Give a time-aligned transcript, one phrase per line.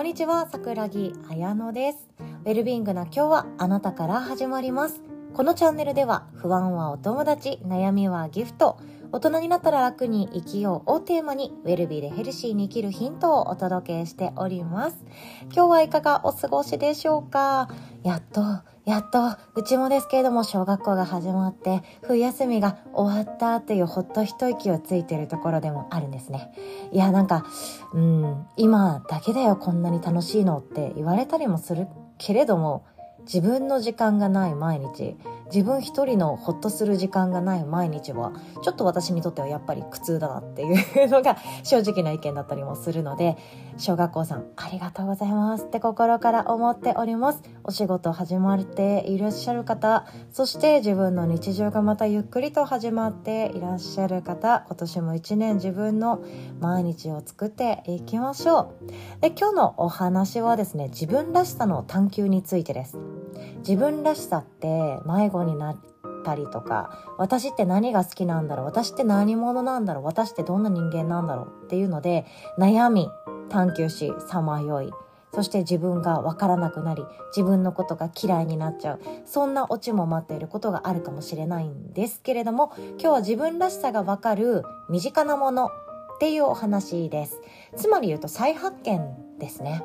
[0.00, 2.08] こんにちは、桜木彩乃です。
[2.46, 5.02] ウェルビングな今日はあなたから始まります。
[5.34, 8.78] このチャンネルでは不安はお友達、悩みはギフト、
[9.12, 15.04] 大人になったら楽に生きようをテーマにウェルビーでヘルシーに生きるヒントをお届けしております。
[15.52, 17.68] 今日はいかがお過ごしでしょうか
[18.02, 18.40] やっと、
[18.84, 26.52] やっと、うちもですけれども小学校が始まって冬休みが終わったっていうほっと一息をついているところでもあるんですね。
[26.92, 27.46] いや、なんか、
[27.94, 31.86] うん、今だけだよこんなに楽しいのって言われたりもする
[32.18, 32.84] けれども、
[33.32, 35.16] 自分の時間がない毎日
[35.52, 43.36] 自分一人のほっとする時間がない毎日はちょっと私にとってはやっぱり苦痛だなっていうのが正直な意見だったりもするので
[43.76, 47.42] 小学校さんありがとうございますって心から思っております。
[47.62, 56.24] お仕事始まっていらっしゃる方そして自分の日常がまたゆっくりと始まっていらっしゃる方今年も一年自分の
[56.58, 59.20] 毎日を作っていきましょう。
[59.20, 63.19] で今日のお話はですね自分らしさの探求についてです。
[63.58, 65.76] 自分らしさって迷子になっ
[66.24, 72.26] たりとか私って何が好きなんだろう私って何者なんだろう私ってどんな人間なんだろうっていうので
[72.58, 73.08] 悩み
[73.48, 74.90] 探求しさまよい。
[75.32, 79.00] そして自分がわからなくなり自分のことが嫌いになっちゃう。
[79.24, 85.70] そんなオチも待っていることがあるかもしれないんですけれども今日は自分らしさがわかる身近なものっ
[86.18, 87.40] ていうお話です。
[87.76, 89.84] つまり言うと再発見ですね。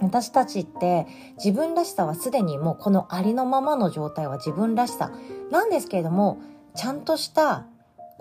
[0.00, 1.06] 私たちって
[1.36, 5.12] 自分らしさはすでにもうこのありのままの状態は自分らしさ。
[5.50, 6.38] なんですけれども
[6.74, 7.66] ちゃんとした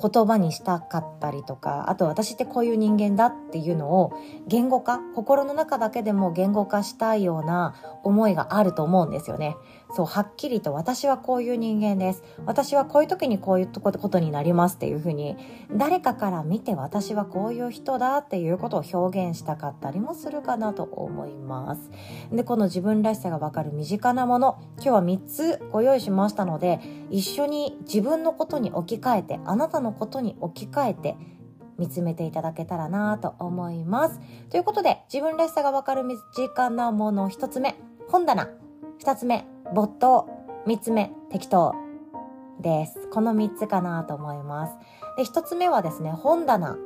[0.02, 4.14] 言葉にしたかったりとかあと私ってこういう人間だっていうのを
[4.48, 9.58] 言語化心の中だけでも言語化したいような思いがあると思うんですよね。
[9.92, 15.36] そうはっきりと私はこういう人間です私はこういう時にこういうことになりますっていうふうに
[15.72, 21.90] 誰かから見て私はこういう人だっていうことを表現したかったりもするかなと思います
[22.32, 26.80] でこの自分らしさがわかる身近なもの今日は3つご用意しましたので
[27.10, 31.16] 一緒に自分のことに置き換えてあなたのことに置き換えて
[31.80, 34.20] 見つめていただけたらなと思います。
[34.50, 37.76] ということで、自分らしさがわかる身近なもの一つ目、
[38.10, 38.50] 本棚。
[39.00, 40.28] 二つ目、没頭。
[40.66, 41.74] 三つ目、適当。
[42.60, 43.08] です。
[43.12, 44.74] この三つかなと思います。
[45.18, 46.78] で、一つ目はですね、本棚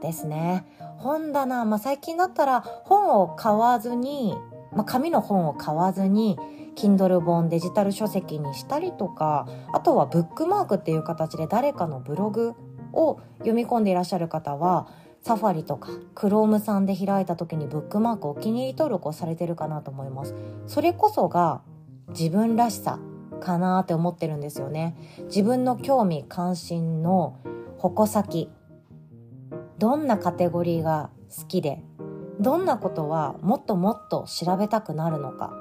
[0.00, 0.64] ですね。
[0.98, 4.36] 本棚、まあ、最近だったら本を買わずに、
[4.72, 6.38] まあ、紙の本を買わずに、
[6.76, 12.52] Kindle 本デジタル書籍にしたりとかあとはブックマークっていう形で誰かのブログ
[12.92, 14.86] を読み込んでいらっしゃる方は
[15.22, 20.34] サファリとか Chrome さんで開いた時にブックマークお気に入り登録をされてるかなと思います
[20.66, 21.62] それこそが
[22.08, 22.98] 自分らしさ
[23.40, 27.38] かなって思ってるんですよね自分の興味関心の
[27.78, 28.50] 矛先
[29.78, 31.82] どんなカテゴリーが好きで
[32.40, 35.52] どんなことはもっともっと調べたくなるのか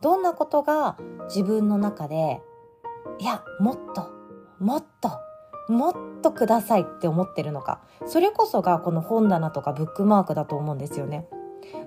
[0.00, 0.96] どんなことが
[1.28, 2.40] 自分の中で、
[3.18, 4.10] いや、もっと、
[4.58, 5.10] もっと、
[5.72, 7.80] もっとくださいって思ってるのか。
[8.06, 11.26] それこそがこの本棚とかブックマークだと思うんですよね。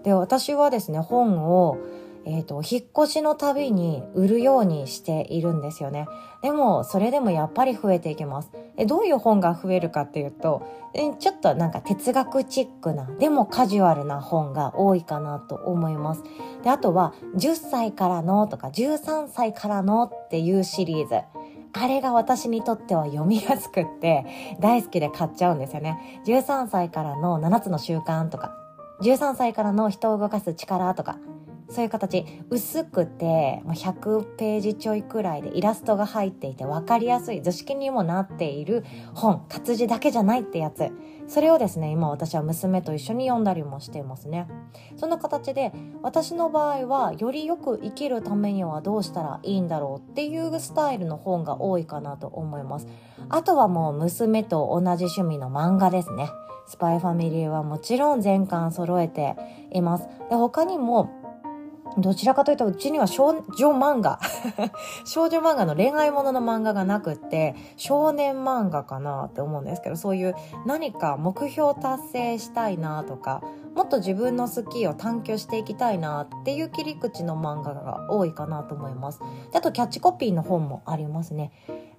[0.04, 1.78] で、私はですね、本を
[2.26, 6.08] えっ、ー、と、引っ越しのたびに売るようにしているんですよね。
[6.42, 8.52] でも、それでもやっぱり増えていきます。
[8.78, 16.24] えどういう本が増えるかっていうと、えちょっとなんか哲学チックな、でもカジュアルな本が多いかなと思います。
[16.64, 21.22] で、あとは、10歳からのとか、13歳からのっていうシリーズ。
[21.74, 24.26] あれが私にとっては読みやすくって
[24.60, 26.22] 大好きで買っちゃうんですよね。
[26.26, 28.54] 13歳からの7つの習慣とか、
[29.02, 31.18] 13歳からの人を動かす力とか、
[31.72, 32.26] そういう形。
[32.50, 38.84] 薄くて100ページちょいくらいでイラストが入っていて分かりやすい図式にもなっている
[39.14, 39.46] 本。
[39.48, 40.92] 活字だけじゃないってやつ。
[41.28, 44.48] それをですね今私は娘と一緒に読んだりもしていますね。
[44.98, 45.72] そんな形で
[46.02, 52.88] 私の場合はよりよく生きるためにはどうしたらいいんだろうっていうスタイルの本が多いかなと思います。
[53.30, 56.30] あとはもう娘と同じ趣味の漫画ですね。
[56.68, 59.36] スパイファミリーはもちろん全巻揃えて
[59.72, 60.08] います。
[60.30, 61.21] で他にも
[61.98, 64.20] どちらかというと、うちには少女漫画
[65.06, 70.36] 少女漫画の恋愛ものの漫画がなくって、少年漫画かなって思うんですけど、そういう
[70.66, 73.42] 何か目標達成したいなとか、
[73.76, 79.20] もっと自分の好きを探求していきたいなっていう切り口の漫画が多いかなと思います。
[79.54, 81.52] あと、キャッチコピーの本もありますね。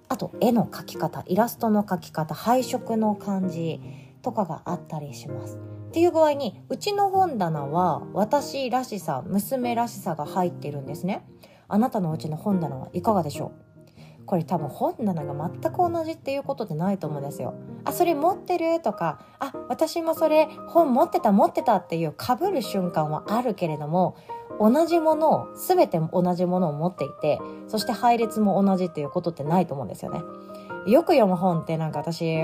[0.09, 3.81] あと、絵の描き方、イラストの描き方、配色の感じ
[4.21, 5.57] とかがあったりします。
[5.93, 11.23] っていう具合にうちの本棚は私らしさ娘らしさが入ってるんですね
[11.67, 13.51] あなたのうちの本棚はいかがでしょ
[14.19, 14.25] う？
[14.25, 17.53] これ多分本棚が全く同じっていうことでないと思うんですよ。
[17.85, 18.81] あ、それ持ってる？
[18.81, 24.15] とか、あ、私もそれ本持ってた持ってたっていう被る瞬間はあるけれども、
[24.59, 30.21] 同じものを、全て同じものを持っていて、そして配列も同じっていうことってないと思うんですよね。
[30.85, 32.39] よく読む本ってなんか私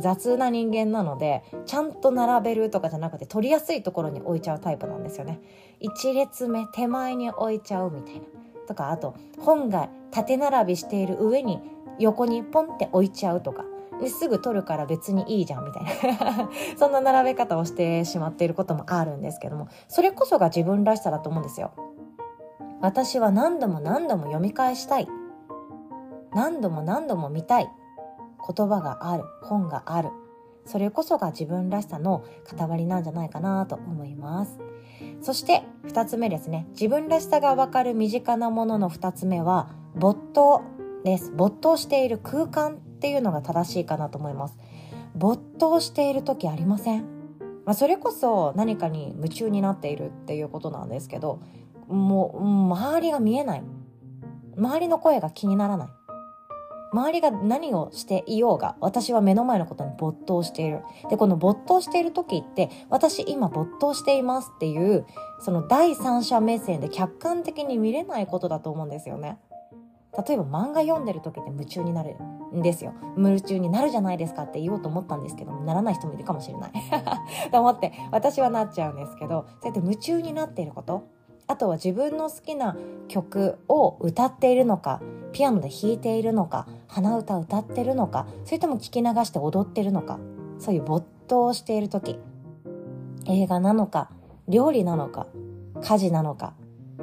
[0.00, 5.40] 雑な人間なのでちゃんと並べるとかじゃなくて取りやすいところに置いちゃうタイプなんですよね。
[5.80, 8.20] 1列目手前に置いちゃうみたいな。
[8.66, 11.60] とかあと本が縦並びしている上に
[11.98, 13.64] 横にポンって置いちゃうとか。
[14.00, 16.50] ですぐ取るから別にいいじゃんみたいな。
[16.76, 19.68] そんな並べ方をしてしまっていることもあるんですけども。
[19.86, 21.70] それこそが自分らしさだと思うんですよ。
[22.80, 25.08] 私は何度も何度も読み返したい。
[26.34, 27.70] 何度も何度も見たい。
[28.46, 30.10] 言葉がある本がある。
[30.66, 32.24] それこそが自分らしさの
[32.56, 34.58] 塊なんじゃないかなと思います。
[35.20, 36.66] そして2つ目ですね。
[36.70, 40.62] 自分らしさがわかる身近なものの2つ目は没頭
[41.04, 41.32] です。
[41.34, 44.58] 没頭している空間っていうのが正しいかなと思います。
[45.14, 47.02] 没頭している時ありません、
[47.64, 51.40] まあ、それこそ何かに夢中になっているっていうことなんですけど
[51.86, 53.62] もう周りが見えない。
[54.56, 55.88] 周りの声が気にならない。
[56.94, 60.82] 周りが何をしていようが、私は目の前のことに没頭している。
[61.10, 65.04] で、この没頭している時って、私今没頭していますっていう、
[65.40, 69.38] その第三者目線で客観的に見れないことだと思うんですよね。
[70.26, 72.14] 例えば漫画読んでる時って夢中になる
[72.54, 72.94] んですよ。
[73.16, 76.72] 夢中になるじゃないですかって言おうと思ったんですけどならない人もいるかもしれない。
[77.50, 81.08] と思って、私はなっちゃうんですけど、そうやって夢中になっていること、
[81.46, 82.76] あとは自分の好きな
[83.08, 85.00] 曲を歌っているのか、
[85.32, 90.18] ピアノで弾いているのか、鼻歌歌ってるのか、それとも聞き流して踊ってるのか、
[90.58, 92.18] そういう没頭している時、
[93.26, 94.10] 映画なのか、
[94.48, 95.26] 料理なのか、
[95.82, 96.54] 家事なのか、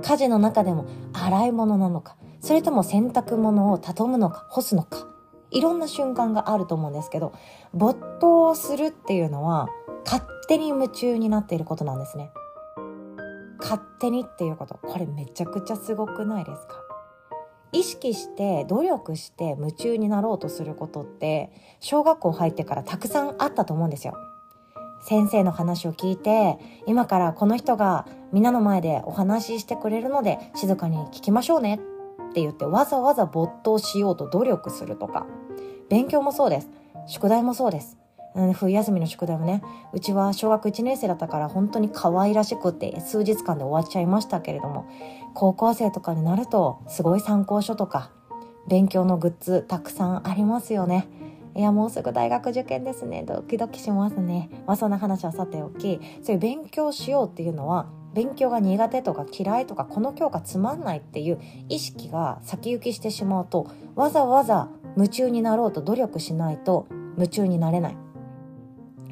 [0.02, 5.08] 家事の中でも洗い物なのか、それとも洗濯物を畳むのか、干すのか、
[5.52, 7.34] いろんな瞬間があると思うんですけど、
[7.74, 9.68] 没頭するっていうのは、
[10.06, 12.32] 勝手に夢中になっていることなんですね。
[13.62, 14.80] 勝手にっていうこと。
[14.82, 16.76] これめちゃくちゃすごくないですか？
[17.72, 24.14] 意識して努力して夢中になろうとすることって小学校入ってからたくさんあったと思うんですよ。
[25.04, 31.80] 先生の話を聞いて今からこの人がみんなの前でお話ししてくれるので静かに聞きましょうね。
[32.30, 35.26] って言ってわざわざ没頭しようと努力するとか。
[35.90, 36.70] 勉強もそうです。
[37.08, 37.98] 宿題もそうです。
[38.54, 39.62] 冬休みの宿題もね
[39.94, 44.90] うちは小学1年生だったから本当に可愛らしくって数日間で終わっちゃいましたけれども
[45.34, 48.12] 高校生とかになるとすごい参考書とか
[48.68, 51.08] 勉強のグッズたくさんありますよね。
[51.54, 53.24] いやもうすぐ大学受験ですね。
[53.24, 54.50] ドキドキしますね。
[54.66, 61.40] まあそんな話はさておきそういう勉強しようっていうのは勉強が苦手とか嫌いとかこの教科つまんないっていう
[61.70, 68.11] 意識が先行きしてしまうとわざわざ夢中になろうと努力しないと夢中になれない。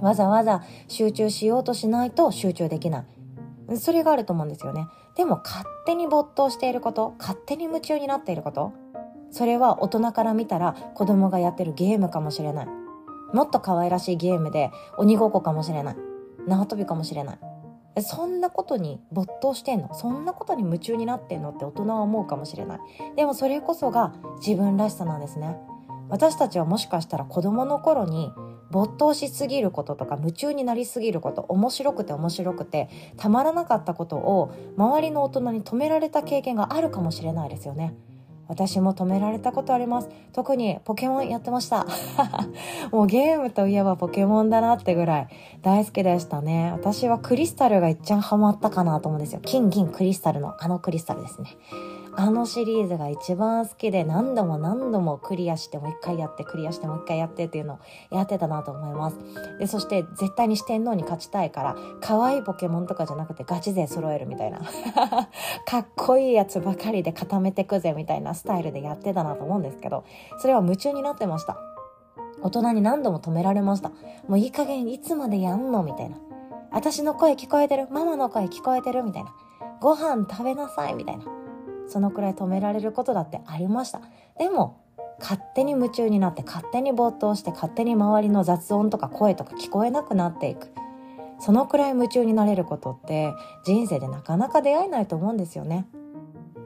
[0.02, 3.06] わざわざ集中しようとしないと集中できな
[3.70, 3.78] い。
[3.78, 4.88] それがあると思うんですよね。
[5.16, 8.74] でも勝手に没頭していること、勝手に夢中になっていること、
[9.32, 12.68] それは大人から見たら子供がやってるゲームかもしれない。
[13.34, 15.96] もっと可愛らしいゲームで鬼ごっこかもしれない。
[16.48, 17.40] 縄跳びかもしれない。
[18.02, 19.94] そんなことに没頭してんの？
[19.94, 21.50] そんなことに夢中になってんの？
[21.50, 22.80] って大人は思うかもしれない。
[23.18, 25.58] でもそれこそが自分らしさなんですね。
[26.08, 28.32] 私たちはもしかしたら子供の頃に
[28.72, 37.96] 没頭しすぎることとか夢中になりすぎること面白くて面白くてたまらなかったことを周りの大人に止められた経験があるかもしれないですよね。
[38.50, 40.10] 私も止められたことあります。
[40.34, 41.86] 特にポケモンやってました。
[42.92, 45.28] もうゲームといえばポケモンだなってぐらい
[45.62, 46.72] 大好きでしたね。
[46.72, 49.40] 私はクリスタルが一番ハマったかなと思うんですよ。
[49.46, 51.50] 金銀クリスタルのあのクリスタルですね。
[52.20, 57.80] あのシリーズが一番好きで何度も何度もクリアしてもう一回やってクリアしてもう一回やってっていうのを
[58.14, 59.18] やってたなと思います。
[59.58, 64.60] でそして絶対に四天王に勝ちたいから可愛いポケモンとかじゃなくてガチ勢揃えるみたいな。
[65.66, 70.04] かっこいいやつばかりで固めてくぜみたいなスタイルでやってたなと思うんですけど
[70.40, 71.56] それは夢中になってました。
[72.42, 73.92] 大人に何度も止められました。
[74.28, 76.18] もういい加減いつまでやんのみたいな。
[76.72, 79.34] 私の声聞こえてるママの声聞こえてるみたいな。
[79.80, 81.39] ご飯食べなさいみたいな。
[81.90, 84.02] そのくらい止められることだってありました。
[84.38, 84.78] でも
[85.20, 90.70] 勝手に夢中になって勝手に没頭して勝手に周りの雑音とか声とか聞こえなくなっていく。
[91.40, 95.88] そのくらい夢中になれることって人生でなかなか出会えないと思うんですよね。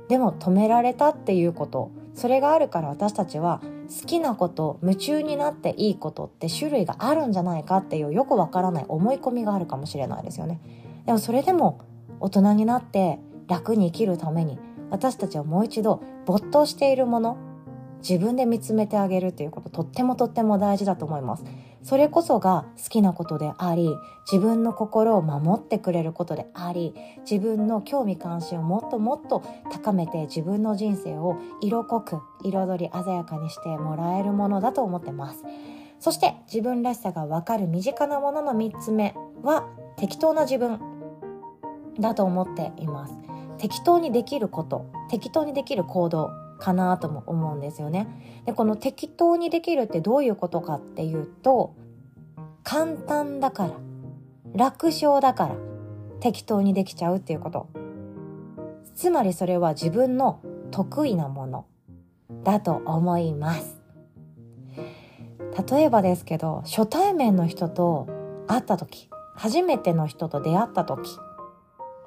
[0.08, 10.60] でも止められたっていうことそれがあるから私たちは好きなこと夢中になっていいことって種類があるんじゃないかっていうよくわからない思い込みがあるかもしれないですよね。
[11.06, 11.80] でもそれでも
[12.20, 14.58] 大人になって楽に生きるために
[14.94, 17.36] 私たちはもう一度没頭しているもの
[18.08, 21.44] 自分で見つめてあげるっていうこととってもとっても大事だと思います。
[21.82, 23.90] それこそが好きなことであり
[24.32, 26.94] 自分の心を守ってくれることであり
[27.30, 35.44] 自分の興味関心をもっともっと高めて自分の人生を色濃く彩り鮮やかにしてもらえるものだと思ってます。
[36.00, 40.93] そして自分らしさがわかる身近なものの3つ目は適当な自分。
[42.00, 43.14] だと思っています。
[43.58, 48.42] 適当にできること適当にできる行動かなとも思うんですよね。
[48.46, 51.76] でこの適当にできるってどういうことかっていうと
[52.64, 53.72] 簡単だから
[54.54, 55.56] 楽勝だから
[56.20, 57.68] 適当にできちゃうっていうこと。
[58.96, 60.40] つまりそれは自分の
[60.72, 61.66] 得意なもの
[62.44, 63.82] だと思います。
[65.70, 68.08] 例えばですけど初対面の人と
[68.48, 71.18] 会った時初めての人と出会った時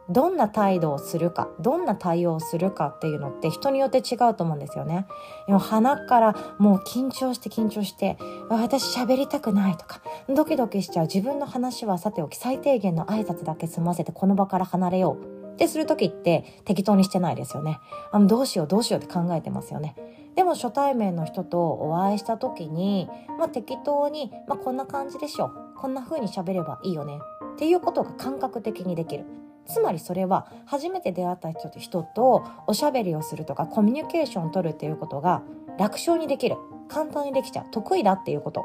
[0.09, 5.07] どんな態度をするかどんな対応をするかっていうのって人によって違うと思うんですよね。
[5.47, 8.17] でも鼻からもう緊張して緊張して
[8.49, 17.81] 私喋りたくないとかドキドキしちゃう自分の話はさておき最低限の挨拶だけ済ませてこの場から離れようってする時って適当にしてないですよね。
[18.13, 19.97] あのどうしようどうしようって考えてますよね。
[20.37, 23.09] でも初対面の人とお会いした時に、
[23.39, 27.19] まあ、適当に、まあ、こんな感じでしょこんな風に喋ればいいよね
[27.55, 29.25] っていうことが感覚的にできる。
[29.67, 35.43] つまりそれは初めて出会った人と人とおしゃべりをするとかコミュニケーションを取るっていうことが
[35.79, 36.57] 楽勝にできる
[36.89, 38.65] 簡単にできちゃう得意だっていうこと。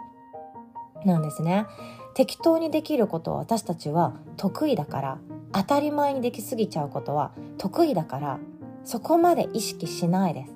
[1.06, 1.66] なんですね。
[2.14, 5.18] 適当にできることを私たちは得意だから
[5.52, 8.40] 当たり前にできすぎちゃうことは得意だから
[8.84, 10.54] そこまで意識しないです。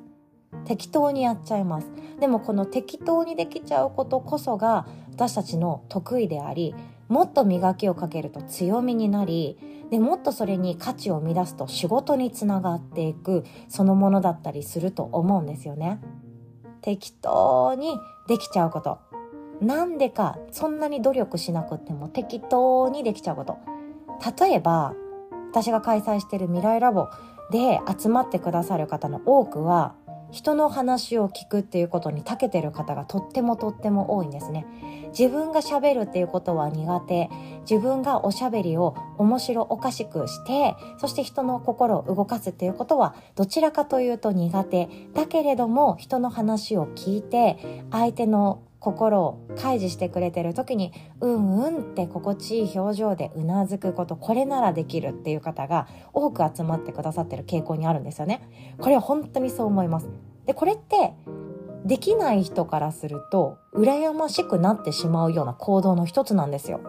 [0.65, 1.87] 適当にやっちゃいます。
[2.19, 6.75] でもこの適当にできちゃうことこそが私たちの得意であり
[7.07, 9.57] もっと磨きをかけると強みになり
[9.91, 16.01] でもっとそれに価値を生み出すと仕事につながっていくそのものだったりすると思うんですよね。
[16.81, 17.97] 適当に
[18.27, 18.99] できちゃうこと。
[19.61, 23.57] なんでかそんなに努力しなくても適当にできちゃうこと。
[24.39, 24.93] 例えば
[25.51, 27.07] 私が開催している未来ラボ
[27.51, 29.95] で集まってくださる方の多くは
[30.35, 34.65] 人の話を聞くっていうことに長けてる方がとってもとっても多いんですね。
[35.17, 37.29] 自分が喋るっていうことは苦手。
[37.61, 44.89] 自分がおしゃべりを面白おかしくして、そして人の心を動かすっていうことはどちらかというと苦手。
[45.13, 60.07] だけれども人の話を聞いて相手の心を開示してくれてる時にうんうんって心地いい表情でうなずくことこれならできるっていう方が多く集まってくださってる傾向にあるんですよねこれは本当にそう思います
[60.45, 61.13] でこれって
[61.83, 66.79] できない人からすると羨ましくなってしまうような行動の一つなんですよ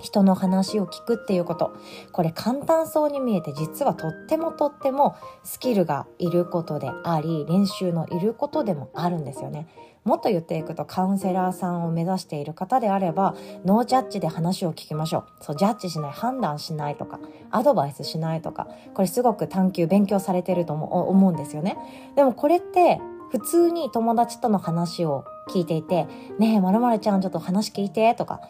[0.00, 1.72] 人の話を聞くっていうこと。
[2.10, 9.68] これ簡単そうに見えて実はとってもとってもスキルがいることであり、練習のいることでもあるんですよね。
[10.04, 15.24] もっと言っていくとカウンセラーさんを目指している方であれば、ノージャッジで話を聞きましょう。
[15.40, 21.76] そう、ジャッジしない、判断しないとか、アドバイスしないとか、これすごく探求、勉強されてると思うんですよね。
[22.16, 26.06] でもこれって、普通に友達との話を聞いていて、
[26.38, 28.42] ねえ、まるちゃんちょっと話聞いて、とか、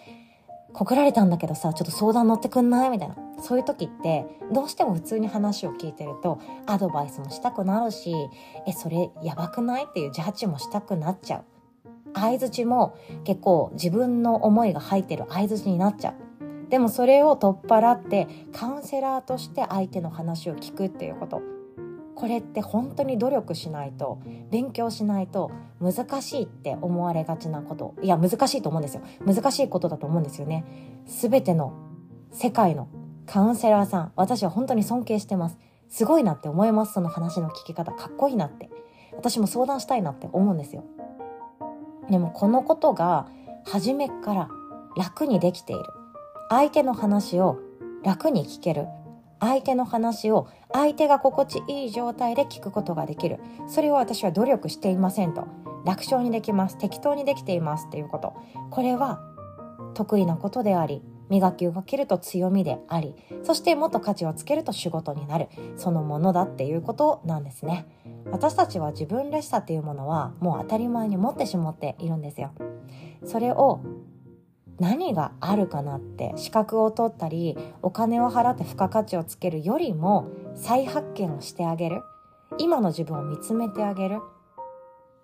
[0.73, 2.91] 告られたんだけどさ、ちょっと相談乗ってくんない？
[2.91, 3.17] みたいな。
[3.43, 8.15] そういう時って、どうしても普通に話を聞いてると、アドバイスもしたくなるし、
[8.67, 9.85] え、それやばくない？
[9.85, 11.45] っていうジャッジもしたくなっちゃう。
[12.15, 16.15] 相づちも結構自分の思いが入ってる相づちになっちゃう。
[16.69, 21.43] でもそれを取っ払ってカウンセラーとして相手の話を聞くっていうこと。
[22.23, 24.21] これって本当に努力しないと
[24.53, 25.51] 勉強しないと
[25.81, 27.97] 難しいって思われがちなこと。
[28.01, 29.03] いや難しいと思うんですよ。
[29.27, 30.65] 難しいことだと思うんですよね。
[31.07, 31.73] 全ての
[32.31, 32.87] 世界の
[33.27, 35.59] カウンセラーさん私は本当に尊敬してます。
[35.89, 36.93] すごいなって思います。
[36.93, 37.91] その話の聞き方。
[37.91, 38.71] かっこいいなって。
[39.17, 40.85] 私も相談したいなって思うんですよ。
[42.09, 43.27] でもこのことが
[43.65, 44.49] 初めから
[44.97, 45.83] 楽にできている。
[46.51, 47.59] 相手の話を
[48.05, 48.87] 楽に聞ける。
[49.43, 53.41] 相手の話を相手が心地いい状態で聞くことができる。
[53.67, 55.49] それを私は努力していませんと。
[55.85, 56.79] 楽勝にできます。
[56.79, 58.35] 適当にできていますっていうこと。
[58.71, 59.21] これは
[59.95, 65.49] 得意なことであり磨きをかけると強みでありそしてもっと価値をつけると仕事になる。
[65.77, 67.89] そのものだっていうことなんですね。
[68.31, 72.53] 私たちは自分らしさっていうものはもう当たり前に持ってしまっているんですよ。
[73.25, 73.81] それを
[74.81, 82.03] 何があるかなって資格を取ったりお金を払って付加価値をつけるよりも再発見をしてあげる。
[82.59, 84.21] 今の自分を見つめてあげる。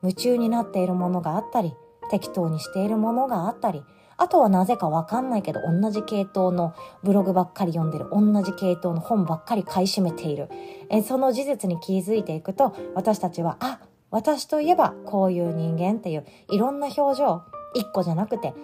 [0.03, 1.75] 夢中になっているものがあったり
[2.11, 3.83] 適当にしているものがあったり
[4.17, 6.75] あとはなぜかわかんないけど同じ系統の
[7.05, 10.49] ブログばっかり読んでる同じ系統の本ばっかり買い占めている。
[10.91, 17.43] えその事実に気づいていくと私たちはあ私といえばこういう人間っていういろんな表情
[17.77, 18.55] 1個じゃなくて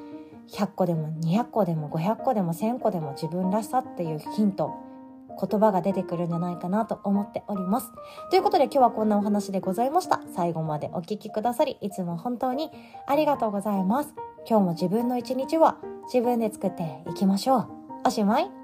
[0.52, 4.72] 100個でも200個でも500個でも1000個でも自分らしさっていうヒント
[5.40, 7.90] 言葉が出てくるんじゃないかなと思っております。
[8.30, 10.20] ということで今日はこんなお話でございました。
[10.34, 12.70] 最後までお聴きくださり、いつも本当に
[13.06, 14.14] ありがとうございます。
[14.48, 15.78] 今日も自分の一日は
[16.12, 17.68] 自分で作っていきましょう。
[18.06, 18.63] おしまい。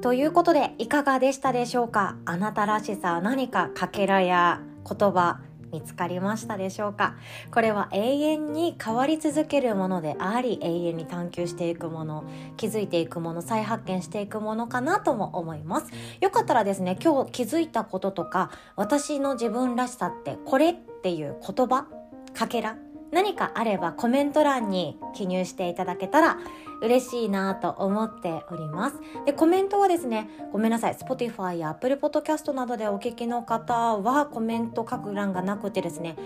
[0.00, 2.16] ということで、いかがでしたでしょうか？
[2.24, 5.40] あなたらしさ、何かかけらや言葉、
[5.72, 7.16] 見つかりましたでしょうか？
[7.52, 12.24] これは永遠に変わり続けるものであり永遠に探求していくもの
[12.56, 15.92] 気づいていくもの再発見していくものかなとも思います。
[16.20, 21.86] よかったらですね今日気づいたこととか私の自分らしさってこれっていう言葉
[22.34, 22.76] かけら
[23.12, 26.38] 何かあればコメント欄に記入していただけたら
[26.80, 28.96] 嬉しいなと思っております。
[29.26, 36.16] で、コメントはですね、ごめんなさい、Spotify や Apple Podcast などでお聞きの方はコメント書く欄がなくてですね、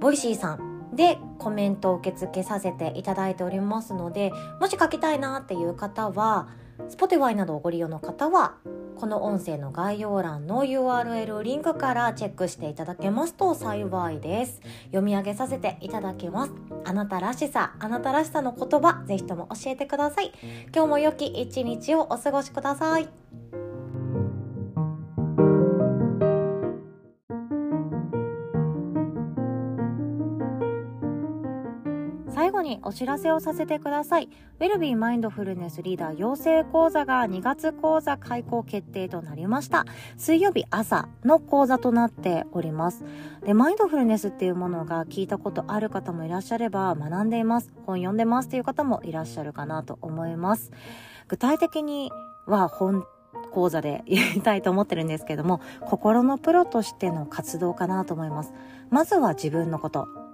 [0.00, 6.48] ボイシーさんでコメントを受け付けさせていただいておりますので、もし書きたいなっていう方は、
[6.90, 8.54] Spotify などをご利用の方は
[8.98, 14.60] この音声の概要欄の URL リンクからチェックしていただけますと幸いです。
[14.86, 16.52] 読み上げさせていただきます。
[16.84, 20.32] あなたらしさ、あなたらしさの言葉、ぜひとも教えてください。
[20.74, 23.08] 今日も良き一日をお過ごしください。
[32.38, 34.28] 最後にお知らせをさせてください。
[34.60, 39.86] ウェルビーマインドフルネスリーダー養成講座が2月講座開講決定となりました。
[40.16, 43.04] 水曜日朝の講座となっております。
[43.44, 47.72] で、マインドフルネスっていうものが聞いたことある方もいらっしゃれば、学んでいます。
[47.86, 50.70] 本読んでますっていう方もいらっしゃるかなと思います。
[51.26, 52.12] 具体的に
[52.46, 53.04] は本
[53.50, 58.52] 講座でやりたいと思ってるんですけども、心のプロとしての活動かなと思います。
[58.90, 60.27] まずは自分のこと。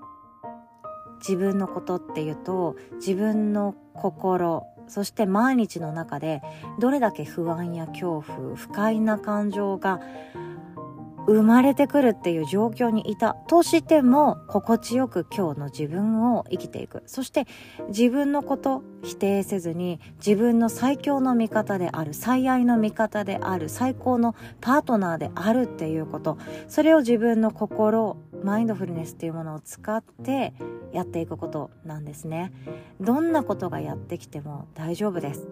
[1.26, 6.42] 自分のことっていうと自分の心そして毎日の中で
[6.78, 10.00] どれだけ不安や恐怖不快な感情が
[11.26, 17.02] 生まれてくるっていう状況にいたとしても心地よく今日の自分を生きていく。
[17.06, 17.46] そして
[17.88, 26.36] 自分のこと否定せずに自分の最強の味方である最愛の味方である最高のパートナーであるっていうこと。
[26.68, 30.52] それを自分の心マインドフルネスっていうものを使って
[30.92, 32.52] やっていくことなんですね。
[33.00, 35.48] どんなことがやってきても大丈夫です。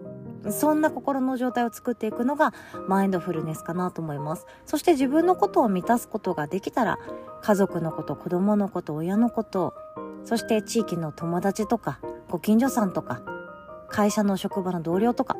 [0.49, 2.53] そんな心の状態を作っていくのが
[2.87, 4.45] マインドフルネスかなと思います。
[4.65, 6.99] そして自分のことを満たすことができたら
[7.41, 9.73] 家族のこと子供のこと親のこと
[10.23, 13.21] そして地域の友達とかご近所さんとか
[13.89, 15.35] 会社の職場の同僚とか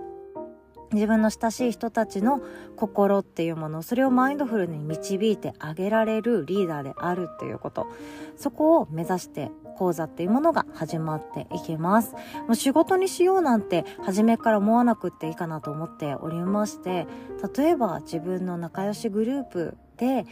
[0.93, 2.41] 自分の親しい人たちの
[2.75, 7.87] 心っていうものそれをマインドフルに導いてあげられるリーダーであるっていうこと
[8.37, 12.13] そこを目指して講座っていうものが始まっていきます。
[12.47, 17.07] もう仕事にしようなんて初めから思わなくっていいかなと思っておりまして、
[17.57, 20.25] 例えば自分の仲良しグループで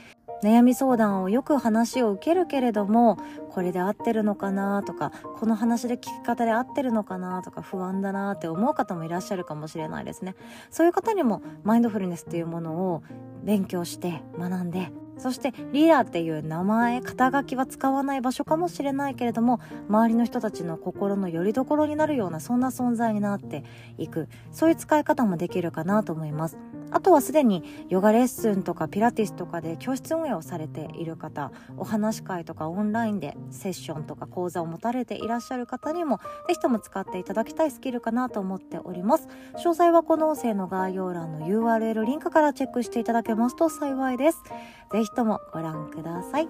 [0.43, 3.17] 悩み相談をよく話を受けるけれども
[3.49, 10.36] これで合ってるのかなとかこの話で聞き方で合ってるのかなとか不安だなって思う方もいらっしゃるかもしれないですね。
[10.69, 13.04] そういう方にもマインドフルネスっていうものを
[13.43, 23.63] 勉強して学んでそしてリーダーっていう名前肩書きは使わない場所かもしれないけれども周りの人たちの心の拠り所になるようなそんな存在になって
[23.99, 26.58] いくそういう使い方もできるかなと思います。
[26.91, 39.27] あとはすでにヨガレッスンとかピラティスとかで教室運営をされている方お話し会とかオンラインでセッションとか講座を持たれていらっしゃる方にもぜひとも使っていただきたいスキルかなと思っております。
[39.56, 44.43] 詳細はこの音声の概要欄の URL リンクからチェックしていただけますと幸いです。
[44.91, 46.49] ぜひともご覧ください。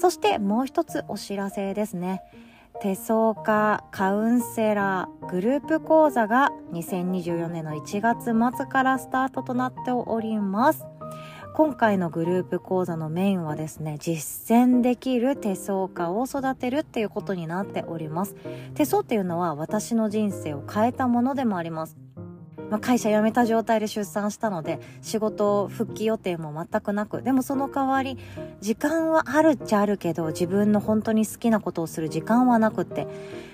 [0.00, 2.22] そしてもう一つお知らせですね。
[2.80, 10.86] 手相家カウンセラーグループ講座が2024年の1月末からスタートとなっております。
[11.54, 18.36] 今回のグループ講座のメインはですね実践できる手相家を育てるっていうことになっております。
[18.74, 21.96] 手相っていうのは私の人生を変えたものでもあります。
[22.70, 28.18] まあ、会社辞めた状態で出産したので仕事復帰予定も全くなくでもその代わり
[28.60, 33.06] 時間はあるっちゃあるけど自分の本当に好きなことをする時間はなくって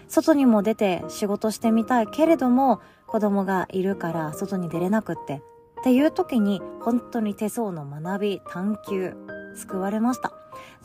[0.09, 5.43] 外にも出て仕事してみたいけれども子供がいるから外に出れなくって
[5.81, 9.15] っていう時に本当に手相の学び探求
[9.55, 10.33] 救われました。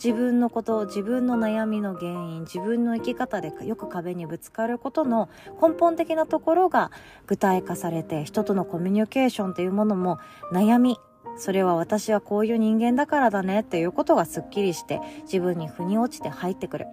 [0.03, 5.29] 自分のこと自分の悩みの原因自分の生き方でよく壁にぶつかることの
[5.61, 6.91] 根本的なところが
[7.27, 10.19] 具体化されて人とのコミュニケーションというものも
[10.51, 10.97] 悩み。
[11.37, 16.87] それは私はこういう人間だからだねっていうことがすっきりして自分に腑に落ちて入ってくる。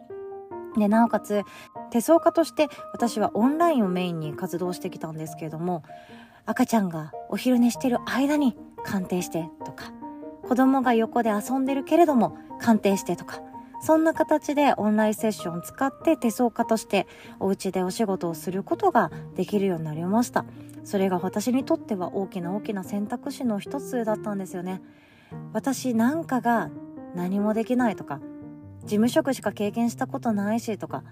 [0.77, 1.43] でなおかつ
[1.91, 5.83] 手相家として私はオンラインをメインに活動してきたんですけれども
[6.45, 9.93] 赤ちゃんがお昼寝してる間に鑑定してとか
[10.47, 13.41] 子供が横で遊んでるけれども鑑定してとか
[13.81, 17.07] そんな形でオンラインセッションを使って手相家として
[17.41, 20.45] お家でお仕事をすることができるようになりました。
[20.85, 24.81] それが私にとっては大きな大きな選択肢の一つだったんですよね。
[25.53, 26.71] 私なんかが
[27.15, 28.21] 何もできないとか
[28.83, 31.03] 事務職しか経験したことないしとか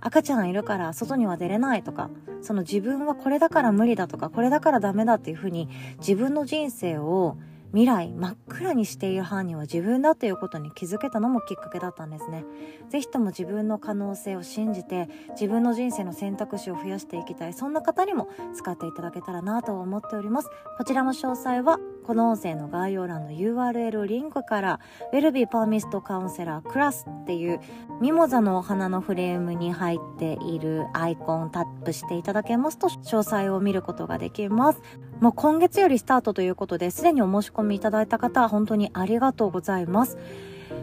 [0.00, 2.10] 赤ちゃんいるから外には出れないとか
[2.42, 7.36] その自分はこれだから無理だとかこれだからダメだっていうふうに自分の人生を
[7.74, 12.44] 未来真っ暗にしている犯人は自分だということに気づけたのもきっかけだったんですね。
[12.88, 20.50] 是非とも自分の可能性を信じて自分の人生の選択肢を増やしていきたいそんな方にも使っていただけたらなと思っております。
[20.78, 24.80] こちらの詳細はこの音声の概要欄の URL リンクから
[25.12, 27.60] ウェルビーパーミストカウンセラークラスっていう
[28.02, 34.82] ミモザのお花のフレームに入っているアイコンタップしていただけますと詳細を見ることができます。
[35.20, 40.18] もう今月よりスタートということですでにお申し込みいただいた方本当にありがとうございます。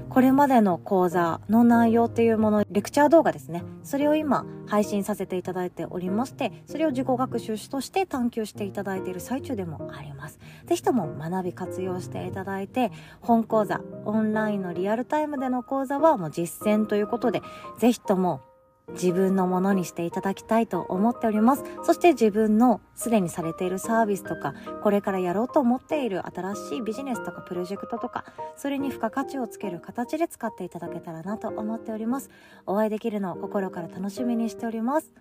[0.09, 3.63] これまでの講座の内容っていうもの、レクチャー動画ですね。
[3.81, 10.39] それを今配信させていただいておりまして、それを自己学習として探求していただいている最中でもあります。
[10.65, 17.41] ぜひとも学び活用していただいて、本講座、オンラインのリアルタイムでの講座はもう実践ということで、
[17.79, 18.41] ぜひとも
[18.89, 21.63] 自分のものにしていただきたいと思っております。
[21.83, 32.29] そして自分のすでにされているサービスとか、これからやろうと思っている新しいビジネスとかプロジェクトとか、それに付加価値をつける形で使っていただけたらなと思っております。
[32.65, 35.13] お会いできるのを心から楽しみにしております。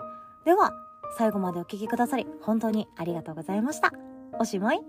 [0.45, 0.73] では、
[1.17, 3.93] 最後までお聴きくださり、本当にありがとうございました。
[4.39, 4.81] おしまい。